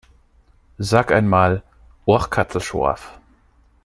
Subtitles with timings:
[0.79, 1.61] Sag ein mal
[2.07, 3.19] "Oachkatzlschwoaf"!